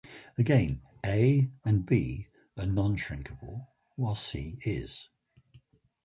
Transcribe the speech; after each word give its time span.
Again, 0.35 0.81
"a" 1.05 1.51
and 1.63 1.85
"b" 1.85 2.25
are 2.57 2.65
non-shrinkable 2.65 3.67
while 3.97 4.15
"c" 4.15 4.57
is. 4.65 5.09